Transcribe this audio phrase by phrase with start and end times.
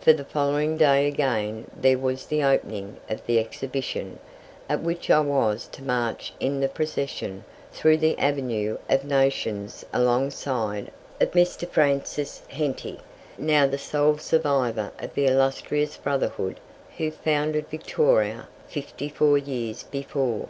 [0.00, 4.18] For the following day again there was the opening of the Exhibition,
[4.68, 10.90] at which I was to march in the procession through the Avenue of Nations alongside
[11.20, 11.68] of Mr.
[11.68, 12.98] Francis Henty,
[13.38, 16.58] now the sole survivor of the illustrious brotherhood
[16.96, 20.48] who founded Victoria fifty four years before.